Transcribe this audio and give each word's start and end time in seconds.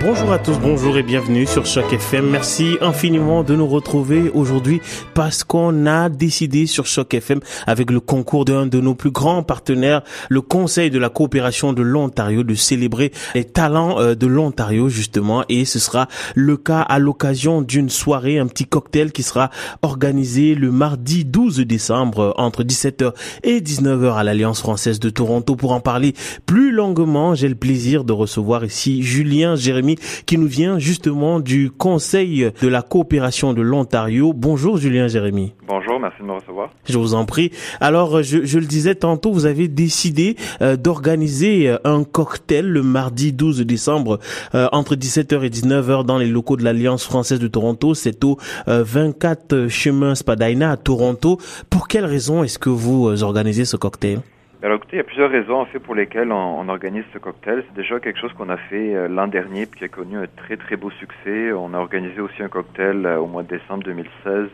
Bonjour 0.00 0.32
à 0.32 0.38
tous, 0.38 0.56
bonjour 0.60 0.96
et 0.96 1.02
bienvenue 1.02 1.44
sur 1.44 1.66
Choc 1.66 1.92
FM. 1.92 2.30
Merci 2.30 2.78
infiniment 2.80 3.42
de 3.42 3.56
nous 3.56 3.66
retrouver 3.66 4.30
aujourd'hui 4.32 4.80
parce 5.12 5.42
qu'on 5.42 5.86
a 5.86 6.08
décidé 6.08 6.66
sur 6.66 6.86
Choc 6.86 7.14
FM 7.14 7.40
avec 7.66 7.90
le 7.90 7.98
concours 7.98 8.44
d'un 8.44 8.66
de 8.66 8.80
nos 8.80 8.94
plus 8.94 9.10
grands 9.10 9.42
partenaires, 9.42 10.02
le 10.28 10.40
Conseil 10.40 10.90
de 10.90 11.00
la 11.00 11.08
coopération 11.08 11.72
de 11.72 11.82
l'Ontario, 11.82 12.44
de 12.44 12.54
célébrer 12.54 13.10
les 13.34 13.44
talents 13.44 13.98
euh, 13.98 14.14
de 14.14 14.28
l'Ontario 14.28 14.88
justement 14.88 15.44
et 15.48 15.64
ce 15.64 15.80
sera 15.80 16.06
le 16.36 16.56
cas 16.56 16.80
à 16.80 17.00
l'occasion 17.00 17.60
d'une 17.60 17.90
soirée, 17.90 18.38
un 18.38 18.46
petit 18.46 18.66
cocktail 18.66 19.10
qui 19.10 19.24
sera 19.24 19.50
organisé 19.82 20.54
le 20.54 20.70
mardi 20.70 21.24
12 21.24 21.58
décembre 21.66 22.34
entre 22.36 22.62
17h 22.62 23.14
et 23.42 23.60
19h 23.60 24.14
à 24.14 24.22
l'Alliance 24.22 24.60
française 24.60 25.00
de 25.00 25.10
Toronto. 25.10 25.56
Pour 25.56 25.72
en 25.72 25.80
parler 25.80 26.14
plus 26.46 26.70
longuement, 26.70 27.34
j'ai 27.34 27.48
le 27.48 27.56
plaisir 27.56 28.04
de 28.04 28.12
recevoir 28.12 28.64
ici 28.64 29.02
Julien 29.02 29.56
Jérémy 29.56 29.87
qui 30.26 30.38
nous 30.38 30.46
vient 30.46 30.78
justement 30.78 31.40
du 31.40 31.70
Conseil 31.70 32.50
de 32.60 32.68
la 32.68 32.82
coopération 32.82 33.54
de 33.54 33.62
l'Ontario. 33.62 34.32
Bonjour 34.32 34.76
Julien 34.76 35.08
Jérémy. 35.08 35.54
Bonjour, 35.66 36.00
merci 36.00 36.22
de 36.22 36.26
me 36.26 36.32
recevoir. 36.32 36.70
Je 36.88 36.98
vous 36.98 37.14
en 37.14 37.24
prie. 37.24 37.50
Alors, 37.80 38.22
je, 38.22 38.44
je 38.44 38.58
le 38.58 38.66
disais 38.66 38.94
tantôt, 38.94 39.32
vous 39.32 39.46
avez 39.46 39.68
décidé 39.68 40.36
euh, 40.62 40.76
d'organiser 40.76 41.68
euh, 41.68 41.78
un 41.84 42.04
cocktail 42.04 42.66
le 42.66 42.82
mardi 42.82 43.32
12 43.32 43.60
décembre 43.60 44.18
euh, 44.54 44.68
entre 44.72 44.96
17h 44.96 45.44
et 45.44 45.50
19h 45.50 46.04
dans 46.04 46.18
les 46.18 46.26
locaux 46.26 46.56
de 46.56 46.64
l'Alliance 46.64 47.04
française 47.04 47.38
de 47.38 47.48
Toronto. 47.48 47.94
C'est 47.94 48.24
au 48.24 48.38
24 48.66 49.68
chemin 49.68 50.14
Spadina 50.14 50.72
à 50.72 50.76
Toronto. 50.76 51.38
Pour 51.70 51.88
quelle 51.88 52.04
raison 52.04 52.42
est-ce 52.42 52.58
que 52.58 52.70
vous 52.70 53.22
organisez 53.22 53.64
ce 53.64 53.76
cocktail? 53.76 54.20
Alors 54.60 54.78
écoutez, 54.78 54.94
il 54.94 54.96
y 54.96 55.00
a 55.00 55.04
plusieurs 55.04 55.30
raisons 55.30 55.60
en 55.60 55.66
fait 55.66 55.78
pour 55.78 55.94
lesquelles 55.94 56.32
on, 56.32 56.68
organise 56.68 57.04
ce 57.12 57.18
cocktail. 57.18 57.62
C'est 57.68 57.76
déjà 57.76 58.00
quelque 58.00 58.18
chose 58.18 58.32
qu'on 58.32 58.48
a 58.48 58.56
fait 58.56 58.92
euh, 58.92 59.06
l'an 59.06 59.28
dernier 59.28 59.68
qui 59.68 59.84
a 59.84 59.88
connu 59.88 60.18
un 60.18 60.26
très 60.26 60.56
très 60.56 60.74
beau 60.74 60.90
succès. 60.90 61.52
On 61.52 61.74
a 61.74 61.78
organisé 61.78 62.20
aussi 62.20 62.42
un 62.42 62.48
cocktail 62.48 63.06
euh, 63.06 63.20
au 63.20 63.26
mois 63.26 63.44
de 63.44 63.56
décembre 63.56 63.84
2016 63.84 64.10
euh, 64.26 64.46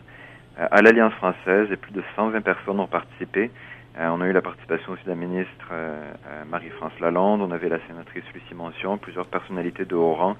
à 0.59 0.83
l'Alliance 0.83 1.14
française 1.14 1.69
et 1.73 1.77
plus 1.77 1.92
de 1.92 2.03
120 2.17 2.42
personnes 2.42 2.81
ont 2.81 2.87
participé. 2.87 3.51
on 3.98 4.20
a 4.20 4.27
eu 4.27 4.33
la 4.33 4.42
participation 4.42 4.92
aussi 4.92 5.05
de 5.05 5.09
la 5.09 5.17
ministre 5.17 5.73
Marie-France 6.51 6.92
Lalonde, 7.01 7.41
on 7.41 7.51
avait 7.53 7.70
la 7.70 7.79
sénatrice 7.86 8.25
Lucie 8.34 8.55
Mention, 8.55 8.98
plusieurs 8.98 9.27
personnalités 9.27 9.86
de 9.86 9.95
haut 9.95 10.14
rang 10.14 10.36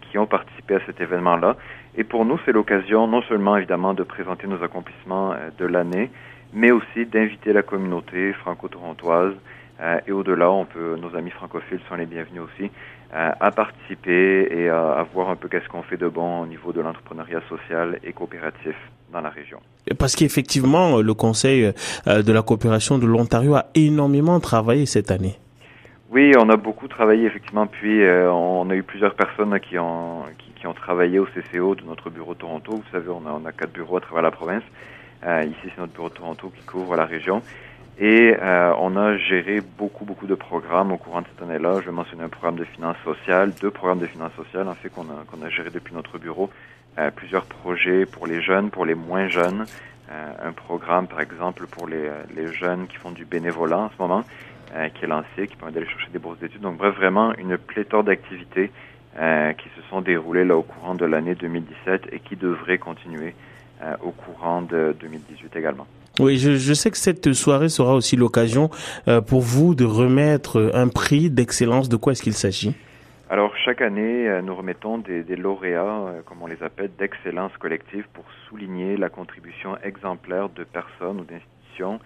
qui 0.00 0.16
ont 0.16 0.26
participé 0.26 0.76
à 0.76 0.80
cet 0.86 1.00
événement-là. 1.00 1.56
Et 1.96 2.04
pour 2.04 2.24
nous, 2.24 2.38
c'est 2.44 2.52
l'occasion 2.52 3.06
non 3.06 3.22
seulement 3.22 3.56
évidemment 3.56 3.92
de 3.92 4.02
présenter 4.02 4.46
nos 4.46 4.62
accomplissements 4.62 5.34
de 5.58 5.66
l'année, 5.66 6.10
mais 6.54 6.70
aussi 6.70 7.04
d'inviter 7.04 7.52
la 7.52 7.62
communauté 7.62 8.32
franco-torontoise 8.32 9.34
euh, 9.80 9.98
et 10.06 10.12
au-delà, 10.12 10.50
on 10.50 10.64
peut, 10.64 10.96
nos 10.96 11.14
amis 11.16 11.30
francophiles 11.30 11.80
sont 11.88 11.96
les 11.96 12.06
bienvenus 12.06 12.42
aussi 12.42 12.70
euh, 13.14 13.30
à 13.38 13.50
participer 13.50 14.48
et 14.50 14.68
à, 14.68 15.06
voir 15.12 15.28
un 15.28 15.36
peu 15.36 15.48
qu'est-ce 15.48 15.68
qu'on 15.68 15.82
fait 15.82 15.96
de 15.96 16.08
bon 16.08 16.42
au 16.42 16.46
niveau 16.46 16.72
de 16.72 16.80
l'entrepreneuriat 16.80 17.42
social 17.48 17.98
et 18.02 18.12
coopératif 18.12 18.74
dans 19.12 19.20
la 19.20 19.30
région. 19.30 19.58
Parce 19.98 20.16
qu'effectivement, 20.16 21.00
le 21.00 21.14
Conseil 21.14 21.72
euh, 22.06 22.22
de 22.22 22.32
la 22.32 22.42
coopération 22.42 22.98
de 22.98 23.06
l'Ontario 23.06 23.54
a 23.54 23.66
énormément 23.74 24.40
travaillé 24.40 24.86
cette 24.86 25.10
année. 25.10 25.36
Oui, 26.10 26.32
on 26.38 26.48
a 26.50 26.56
beaucoup 26.56 26.86
travaillé 26.86 27.26
effectivement. 27.26 27.66
Puis 27.66 28.00
on 28.08 28.70
a 28.70 28.74
eu 28.74 28.82
plusieurs 28.82 29.14
personnes 29.14 29.58
qui 29.60 29.78
ont 29.78 30.22
qui, 30.38 30.50
qui, 30.52 30.66
ont 30.66 30.74
travaillé 30.74 31.18
au 31.18 31.26
CCO 31.26 31.74
de 31.74 31.82
notre 31.82 32.10
bureau 32.10 32.34
de 32.34 32.38
Toronto. 32.38 32.76
Vous 32.76 32.90
savez, 32.92 33.08
on 33.08 33.26
a, 33.26 33.32
on 33.32 33.44
a 33.44 33.52
quatre 33.52 33.72
bureaux 33.72 33.96
à 33.96 34.00
travers 34.00 34.22
la 34.22 34.30
province. 34.30 34.62
Euh, 35.24 35.44
ici, 35.44 35.72
c'est 35.74 35.78
notre 35.78 35.92
bureau 35.92 36.08
de 36.08 36.14
Toronto 36.14 36.52
qui 36.56 36.64
couvre 36.64 36.96
la 36.96 37.04
région. 37.04 37.42
Et 37.98 38.36
euh, 38.40 38.74
on 38.78 38.96
a 38.96 39.16
géré 39.16 39.60
beaucoup, 39.78 40.04
beaucoup 40.04 40.26
de 40.26 40.34
programmes 40.34 40.92
au 40.92 40.98
courant 40.98 41.22
de 41.22 41.26
cette 41.26 41.48
année-là. 41.48 41.80
Je 41.80 41.86
vais 41.86 41.92
mentionner 41.92 42.24
un 42.24 42.28
programme 42.28 42.56
de 42.56 42.64
finances 42.64 42.98
sociales, 43.04 43.52
deux 43.60 43.70
programmes 43.70 44.00
de 44.00 44.06
finances 44.06 44.34
sociales, 44.36 44.68
en 44.68 44.74
fait, 44.74 44.90
qu'on 44.90 45.04
a, 45.04 45.24
qu'on 45.30 45.44
a 45.44 45.48
géré 45.48 45.70
depuis 45.70 45.94
notre 45.94 46.18
bureau. 46.18 46.50
Euh, 46.98 47.10
plusieurs 47.10 47.46
projets 47.46 48.04
pour 48.06 48.26
les 48.26 48.42
jeunes, 48.42 48.70
pour 48.70 48.84
les 48.84 48.94
moins 48.94 49.28
jeunes. 49.28 49.64
un 50.08 50.52
programme, 50.52 51.08
par 51.08 51.20
exemple, 51.20 51.66
pour 51.66 51.88
les, 51.88 52.08
les 52.36 52.52
jeunes 52.52 52.86
qui 52.86 52.96
font 52.96 53.10
du 53.10 53.24
bénévolat 53.24 53.78
en 53.78 53.90
ce 53.90 53.98
moment, 53.98 54.22
qui 54.94 55.04
est 55.04 55.08
lancé, 55.08 55.46
qui 55.48 55.56
permet 55.56 55.72
d'aller 55.72 55.86
chercher 55.86 56.08
des 56.12 56.18
bourses 56.18 56.38
d'études. 56.38 56.60
Donc, 56.60 56.76
bref, 56.76 56.94
vraiment 56.96 57.34
une 57.36 57.56
pléthore 57.56 58.04
d'activités 58.04 58.70
qui 59.14 59.68
se 59.76 59.82
sont 59.88 60.02
déroulées 60.02 60.44
là 60.44 60.56
au 60.56 60.62
courant 60.62 60.94
de 60.94 61.06
l'année 61.06 61.34
2017 61.34 62.08
et 62.12 62.20
qui 62.20 62.36
devraient 62.36 62.78
continuer 62.78 63.34
euh, 63.82 63.94
au 64.02 64.10
courant 64.10 64.62
de 64.62 64.96
2018 64.98 65.54
également. 65.54 65.86
Oui, 66.18 66.38
je, 66.38 66.52
je, 66.52 66.72
sais 66.72 66.90
que 66.90 66.96
cette 66.96 67.34
soirée 67.34 67.68
sera 67.68 67.94
aussi 67.94 68.16
l'occasion 68.16 68.70
euh, 69.06 69.20
pour 69.20 69.42
vous 69.42 69.74
de 69.74 69.84
remettre 69.84 70.70
un 70.72 70.88
prix 70.88 71.28
d'excellence. 71.28 71.90
De 71.90 71.96
quoi 71.96 72.12
est-ce 72.12 72.22
qu'il 72.22 72.32
s'agit? 72.32 72.74
Alors, 73.28 73.54
chaque 73.62 73.82
année, 73.82 74.26
euh, 74.26 74.40
nous 74.40 74.54
remettons 74.54 74.96
des, 74.96 75.22
des 75.24 75.36
lauréats, 75.36 76.22
comme 76.24 76.38
on 76.40 76.46
les 76.46 76.62
appelle, 76.62 76.88
d'excellence 76.98 77.52
collective 77.58 78.06
pour 78.14 78.24
souligner 78.48 78.96
la 78.96 79.10
contribution 79.10 79.76
exemplaire 79.82 80.48
de 80.48 80.64
personnes 80.64 81.20
ou 81.20 81.24
d'institutions 81.24 82.00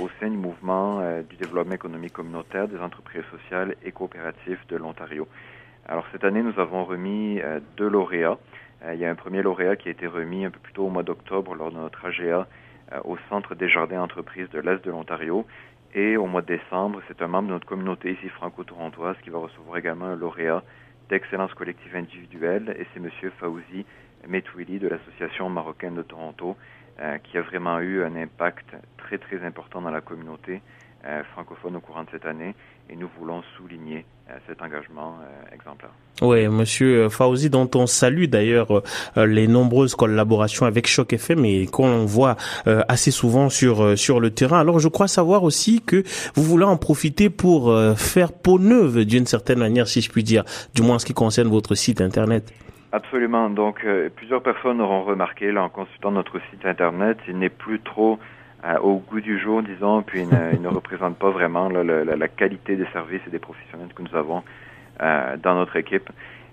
au 0.00 0.08
sein 0.20 0.30
du 0.30 0.36
mouvement 0.36 1.00
du 1.28 1.36
développement 1.36 1.74
économique 1.74 2.12
communautaire 2.12 2.68
des 2.68 2.78
entreprises 2.78 3.24
sociales 3.30 3.74
et 3.84 3.92
coopératives 3.92 4.60
de 4.68 4.76
l'Ontario. 4.76 5.28
Alors, 5.86 6.06
cette 6.12 6.24
année, 6.24 6.42
nous 6.42 6.58
avons 6.58 6.84
remis 6.84 7.40
deux 7.76 7.88
lauréats. 7.88 8.38
Euh, 8.84 8.94
il 8.94 9.00
y 9.00 9.04
a 9.04 9.10
un 9.10 9.14
premier 9.14 9.42
lauréat 9.42 9.76
qui 9.76 9.88
a 9.88 9.92
été 9.92 10.06
remis 10.06 10.44
un 10.44 10.50
peu 10.50 10.58
plus 10.58 10.72
tôt 10.72 10.86
au 10.86 10.90
mois 10.90 11.02
d'octobre 11.02 11.54
lors 11.54 11.70
de 11.70 11.76
notre 11.76 12.04
AGA 12.04 12.46
euh, 12.92 13.00
au 13.04 13.16
Centre 13.28 13.54
des 13.54 13.68
jardins 13.68 14.02
entreprises 14.02 14.48
de 14.50 14.60
l'Est 14.60 14.84
de 14.84 14.90
l'Ontario. 14.90 15.46
Et 15.94 16.16
au 16.16 16.26
mois 16.26 16.42
de 16.42 16.46
décembre, 16.46 17.00
c'est 17.08 17.22
un 17.22 17.28
membre 17.28 17.48
de 17.48 17.52
notre 17.54 17.66
communauté 17.66 18.12
ici 18.12 18.28
franco-torontoise 18.28 19.16
qui 19.22 19.30
va 19.30 19.38
recevoir 19.38 19.78
également 19.78 20.06
un 20.06 20.16
lauréat 20.16 20.62
d'excellence 21.08 21.54
collective 21.54 21.94
individuelle 21.94 22.74
et 22.78 22.86
c'est 22.92 23.00
M. 23.00 23.10
Fauzi 23.38 23.86
Metwili 24.26 24.78
de 24.78 24.88
l'Association 24.88 25.48
marocaine 25.50 25.94
de 25.94 26.02
Toronto 26.02 26.56
euh, 27.00 27.18
qui 27.18 27.38
a 27.38 27.42
vraiment 27.42 27.80
eu 27.80 28.02
un 28.02 28.16
impact 28.16 28.76
très 28.98 29.18
très 29.18 29.44
important 29.44 29.80
dans 29.82 29.90
la 29.90 30.00
communauté 30.00 30.62
francophone 31.34 31.76
au 31.76 31.80
courant 31.80 32.04
de 32.04 32.08
cette 32.12 32.24
année 32.24 32.54
et 32.90 32.96
nous 32.96 33.08
voulons 33.18 33.42
souligner 33.56 34.04
euh, 34.30 34.34
cet 34.48 34.62
engagement 34.62 35.16
euh, 35.20 35.54
exemplaire. 35.54 35.90
Oui, 36.22 36.48
Monsieur 36.48 37.08
Fauzi, 37.08 37.50
dont 37.50 37.68
on 37.74 37.86
salue 37.86 38.24
d'ailleurs 38.24 38.82
euh, 39.16 39.26
les 39.26 39.46
nombreuses 39.48 39.94
collaborations 39.94 40.64
avec 40.64 40.86
Choc 40.86 41.12
FM 41.12 41.44
et 41.44 41.66
qu'on 41.66 42.04
voit 42.06 42.36
assez 42.64 43.10
souvent 43.10 43.50
sur 43.50 43.98
sur 43.98 44.20
le 44.20 44.30
terrain. 44.30 44.60
Alors, 44.60 44.78
je 44.78 44.88
crois 44.88 45.08
savoir 45.08 45.42
aussi 45.42 45.82
que 45.82 46.04
vous 46.34 46.42
voulez 46.42 46.64
en 46.64 46.76
profiter 46.76 47.30
pour 47.30 47.76
faire 47.96 48.32
peau 48.32 48.58
neuve 48.58 49.04
d'une 49.04 49.26
certaine 49.26 49.58
manière, 49.58 49.88
si 49.88 50.00
je 50.00 50.10
puis 50.10 50.22
dire, 50.22 50.44
du 50.74 50.82
moins 50.82 50.96
en 50.96 50.98
ce 50.98 51.06
qui 51.06 51.14
concerne 51.14 51.48
votre 51.48 51.74
site 51.74 52.00
internet. 52.00 52.52
Absolument. 52.94 53.50
Donc, 53.50 53.84
plusieurs 54.14 54.40
personnes 54.40 54.80
auront 54.80 55.02
remarqué, 55.02 55.50
là, 55.50 55.64
en 55.64 55.68
consultant 55.68 56.12
notre 56.12 56.38
site 56.50 56.64
internet, 56.64 57.18
il 57.26 57.36
n'est 57.36 57.48
plus 57.48 57.80
trop 57.80 58.20
euh, 58.64 58.78
au 58.78 58.98
goût 58.98 59.20
du 59.20 59.36
jour, 59.38 59.64
disons, 59.64 60.02
puis 60.02 60.22
il 60.22 60.62
ne, 60.62 60.68
représente 60.80 61.18
pas 61.18 61.28
vraiment 61.28 61.68
la, 61.68 62.28
qualité 62.28 62.76
des 62.76 62.86
services 62.92 63.20
et 63.26 63.30
des 63.30 63.40
professionnels 63.40 63.92
que 63.92 64.00
nous 64.00 64.16
avons 64.16 64.44
euh, 65.02 65.36
dans 65.36 65.56
notre 65.56 65.74
équipe. 65.74 66.08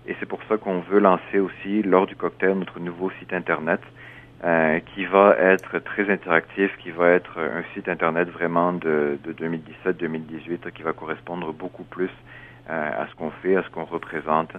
Et 0.07 0.15
c'est 0.19 0.25
pour 0.25 0.39
ça 0.49 0.57
qu'on 0.57 0.79
veut 0.79 0.99
lancer 0.99 1.37
aussi, 1.39 1.83
lors 1.83 2.07
du 2.07 2.15
cocktail, 2.15 2.55
notre 2.55 2.79
nouveau 2.79 3.11
site 3.19 3.31
Internet, 3.33 3.81
euh, 4.43 4.79
qui 4.93 5.05
va 5.05 5.35
être 5.37 5.77
très 5.77 6.11
interactif, 6.11 6.75
qui 6.79 6.89
va 6.89 7.11
être 7.11 7.37
un 7.37 7.63
site 7.75 7.87
Internet 7.87 8.29
vraiment 8.29 8.73
de, 8.73 9.19
de 9.23 9.31
2017-2018, 9.85 10.71
qui 10.71 10.81
va 10.81 10.93
correspondre 10.93 11.53
beaucoup 11.53 11.83
plus 11.83 12.09
à 12.67 13.05
ce 13.09 13.15
qu'on 13.15 13.31
fait, 13.31 13.57
à 13.57 13.63
ce 13.63 13.69
qu'on 13.69 13.83
représente, 13.83 14.53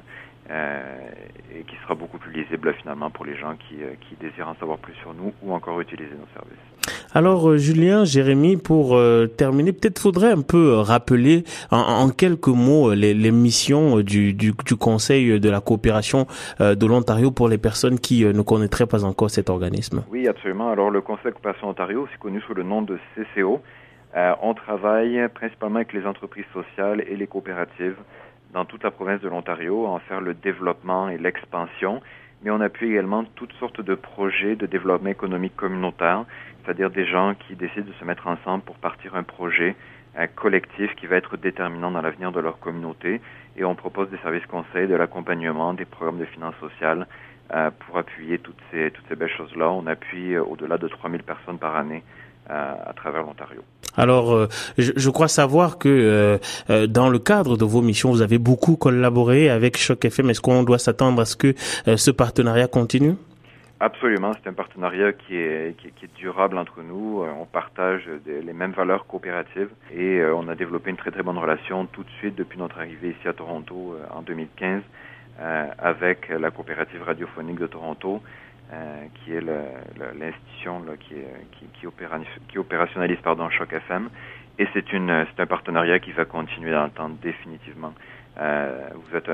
et 0.51 1.63
qui 1.65 1.77
sera 1.83 1.95
beaucoup 1.95 2.19
plus 2.19 2.33
lisible 2.33 2.75
finalement 2.75 3.11
pour 3.11 3.25
les 3.25 3.37
gens 3.37 3.55
qui, 3.57 3.77
qui 3.77 4.17
désirent 4.21 4.49
en 4.49 4.57
savoir 4.57 4.79
plus 4.79 4.95
sur 4.95 5.15
nous 5.15 5.33
ou 5.43 5.53
encore 5.53 5.81
utiliser 5.81 6.15
nos 6.15 6.29
services. 6.35 6.73
Alors 7.15 7.51
euh, 7.51 7.59
Julien, 7.59 8.05
Jérémy, 8.05 8.57
pour 8.57 8.97
euh, 8.97 9.27
terminer, 9.27 9.73
peut-être 9.73 9.99
faudrait 9.99 10.33
un 10.33 10.41
peu 10.41 10.73
euh, 10.73 10.81
rappeler 10.81 11.45
en, 11.71 12.09
quelques 12.09 12.49
mots 12.49 12.95
les, 12.95 13.31
missions 13.31 14.01
du, 14.01 14.33
du, 14.33 14.53
Conseil 14.79 15.39
de 15.39 15.51
la 15.51 15.61
coopération 15.61 16.27
de 16.59 16.87
l'Ontario 16.87 17.31
pour 17.31 17.49
les 17.49 17.59
personnes 17.59 17.99
qui 17.99 18.25
ne 18.25 18.43
connaîtraient 18.43 18.87
pas 18.87 19.05
encore 19.05 19.31
cet 19.31 19.51
organisme. 19.51 20.05
Oui, 20.11 20.27
absolument. 20.27 20.71
Alors 20.71 20.91
le 20.91 21.01
Conseil 21.01 21.25
de 21.25 21.29
la 21.29 21.33
coopération 21.33 21.69
Ontario, 21.69 22.09
c'est 22.11 22.19
connu 22.19 22.41
sous 22.43 22.55
le 22.55 22.63
nom 22.63 22.83
de 22.83 22.99
CCO. 23.15 23.61
on 24.43 24.55
travaille 24.55 25.29
principalement 25.35 25.77
avec 25.77 25.93
les 25.93 26.07
entreprises 26.07 26.47
sociales 26.53 27.05
et 27.07 27.17
les 27.17 27.27
coopératives 27.27 27.97
dans 28.53 28.65
toute 28.65 28.85
la 28.85 28.91
province 28.91 29.21
de 29.21 29.29
l'Ontario 29.29 29.87
en 29.87 29.99
faire 29.99 30.21
le 30.21 30.35
développement 30.35 31.09
et 31.09 31.19
l'expansion 31.19 32.03
mais 32.43 32.51
on 32.51 32.61
appuie 32.61 32.91
également 32.91 33.25
toutes 33.37 33.53
sortes 33.55 33.81
de 33.81 33.95
projets 33.95 34.57
de 34.57 34.67
développement 34.67 35.11
économique 35.11 35.57
communautaire, 35.57 36.25
c'est-à-dire 36.65 36.91
des 36.91 37.07
gens 37.07 37.35
qui 37.35 37.55
décident 37.55 37.87
de 37.87 37.93
se 37.93 38.05
mettre 38.05 38.27
ensemble 38.27 38.65
pour 38.65 38.77
partir 38.77 39.15
un 39.15 39.23
projet 39.23 39.77
euh, 40.19 40.27
collectif 40.35 40.95
qui 40.97 41.07
va 41.07 41.17
être 41.17 41.37
déterminant 41.37 41.91
dans 41.91 42.03
l'avenir 42.03 42.33
de 42.33 42.41
leur 42.41 42.59
communauté. 42.59 43.21
Et 43.57 43.65
on 43.65 43.75
propose 43.75 44.11
des 44.11 44.19
services 44.19 44.47
conseils, 44.47 44.89
de 44.89 44.95
l'accompagnement, 44.95 45.73
des 45.75 45.85
programmes 45.85 46.19
de 46.19 46.25
finances 46.25 46.57
sociales 46.59 47.07
euh, 47.55 47.71
pour 47.81 47.99
appuyer 47.99 48.39
toutes 48.39 48.61
ces, 48.71 48.91
toutes 48.91 49.07
ces 49.09 49.17
belles 49.17 49.37
choses-là. 49.37 49.71
On 49.71 49.87
appuie 49.87 50.35
euh, 50.35 50.43
au-delà 50.43 50.79
de 50.79 50.89
3000 50.89 51.23
personnes 51.23 51.59
par 51.59 51.77
année 51.77 52.03
à 52.49 52.93
travers 52.95 53.23
l'Ontario. 53.23 53.63
Alors, 53.97 54.49
je, 54.79 55.11
crois 55.11 55.29
savoir 55.29 55.79
que 55.79 56.39
dans 56.87 57.09
le 57.09 57.19
cadre 57.19 57.57
de 57.57 57.65
vos 57.65 57.83
missions, 57.83 58.11
vous 58.11 58.23
avez 58.23 58.39
beaucoup 58.39 58.77
collaboré 58.77 59.49
avec 59.51 59.77
Choc 59.77 60.05
FM. 60.05 60.31
Est-ce 60.31 60.41
qu'on 60.41 60.63
doit 60.63 60.79
s'attendre 60.79 61.23
à 61.23 61.25
ce 61.25 61.37
que 61.37 61.55
ce 61.97 62.11
partenariat 62.11 62.69
continue? 62.69 63.15
Absolument, 63.85 64.31
c'est 64.35 64.49
un 64.49 64.53
partenariat 64.53 65.13
qui 65.13 65.35
est, 65.35 65.77
qui, 65.77 65.89
est, 65.89 66.15
durable 66.15 66.57
entre 66.57 66.85
nous. 66.85 67.25
Euh, 67.25 67.33
on 67.37 67.47
partage 67.47 68.09
les 68.25 68.53
mêmes 68.53 68.71
valeurs 68.71 69.09
coopératives 69.09 69.71
et 69.93 70.21
euh, 70.21 70.37
on 70.37 70.47
a 70.47 70.55
développé 70.55 70.91
une 70.91 70.97
très 70.97 71.11
très 71.11 71.25
bonne 71.25 71.37
relation 71.37 71.87
tout 71.87 72.05
de 72.05 72.11
suite 72.11 72.37
depuis 72.37 72.61
notre 72.61 72.79
arrivée 72.79 73.17
ici 73.19 73.27
à 73.27 73.33
Toronto 73.33 73.97
euh, 73.99 74.17
en 74.17 74.23
2015 74.23 74.83
avec 75.79 76.29
la 76.29 76.53
coopérative 76.53 77.03
radiophonique 77.03 77.59
de 77.59 77.67
Toronto, 77.67 78.23
qui 79.15 79.33
est 79.35 79.41
l'institution 79.41 80.83
qui, 81.01 81.15
qui, 81.53 81.67
qui, 81.81 81.87
qui, 82.49 82.59
opérationnalise 82.59 83.19
pardon, 83.23 83.51
Choc 83.51 83.73
FM. 83.73 84.09
Et 84.59 84.67
c'est 84.75 84.85
un 84.95 85.47
partenariat 85.47 85.99
qui 85.99 86.13
va 86.13 86.25
continuer 86.25 86.73
dans 86.73 86.85
le 86.85 86.91
temps 86.91 87.09
définitivement. 87.09 87.95
Euh, 88.41 88.89
vous 88.95 89.17
êtes 89.17 89.29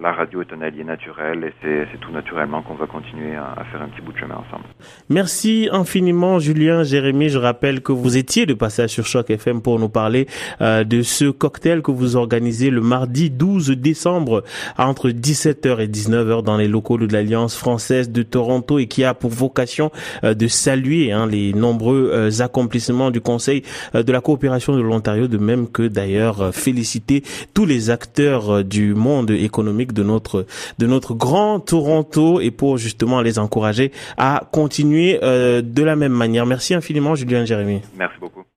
la 0.00 0.12
radio 0.12 0.42
est 0.42 0.52
un 0.52 0.62
allié 0.62 0.84
naturel 0.84 1.44
et 1.44 1.52
c'est 1.60 1.98
tout 2.00 2.12
naturellement 2.12 2.62
qu'on 2.62 2.74
va 2.74 2.86
continuer 2.86 3.34
à, 3.34 3.64
faire 3.70 3.82
un 3.82 3.88
petit 3.88 4.00
bout 4.00 4.12
de 4.12 4.18
chemin 4.18 4.36
ensemble. 4.36 4.64
Merci 5.08 5.68
infiniment 5.72 6.38
Julien, 6.38 6.82
Jérémy. 6.84 7.28
Je 7.28 7.38
rappelle 7.38 7.82
que 7.82 7.92
vous 7.92 8.16
étiez 8.16 8.46
de 8.46 8.54
passage 8.54 8.90
sur 8.90 9.06
Choc 9.06 9.30
FM 9.30 9.60
pour 9.60 9.78
nous 9.78 9.88
parler 9.88 10.26
euh, 10.60 10.84
de 10.84 11.02
ce 11.02 11.24
cocktail 11.26 11.82
que 11.82 11.90
vous 11.90 12.16
organisez 12.16 12.70
le 12.70 12.80
mardi 12.80 13.30
12 13.30 13.70
décembre 13.70 14.44
entre 14.76 15.10
17h 15.10 15.80
et 15.80 15.88
19h 15.88 16.42
dans 16.42 16.56
les 16.56 16.68
locaux 16.68 16.98
de 16.98 17.12
l'Alliance 17.12 17.56
française 17.56 18.10
de 18.10 18.22
Toronto 18.22 18.78
et 18.78 18.86
qui 18.86 19.04
a 19.04 19.14
pour 19.14 19.30
vocation 19.30 19.90
euh, 20.24 20.34
de 20.34 20.46
saluer 20.46 21.12
hein, 21.12 21.26
les 21.26 21.52
nombreux 21.52 22.40
accomplissements 22.40 23.10
du 23.10 23.20
Conseil 23.20 23.62
de 23.94 24.12
la 24.12 24.20
coopération 24.20 24.76
de 24.76 24.80
l'Ontario, 24.80 25.26
de 25.28 25.38
même 25.38 25.68
que 25.68 25.82
d'ailleurs 25.82 26.54
féliciter 26.54 27.22
tous 27.54 27.66
les 27.66 27.90
acteurs 27.90 28.37
euh, 28.38 28.64
du 28.64 28.94
monde 28.94 29.30
économique 29.30 29.92
de 29.92 30.02
notre 30.02 30.46
de 30.78 30.86
notre 30.86 31.14
grand 31.14 31.60
Toronto 31.60 32.40
et 32.40 32.50
pour 32.50 32.78
justement 32.78 33.20
les 33.20 33.38
encourager 33.38 33.92
à 34.16 34.48
continuer 34.52 35.18
euh, 35.22 35.62
de 35.62 35.82
la 35.82 35.96
même 35.96 36.12
manière. 36.12 36.46
Merci 36.46 36.74
infiniment 36.74 37.14
Julien 37.14 37.44
Jérémy. 37.44 37.82
Merci 37.96 38.18
beaucoup. 38.20 38.47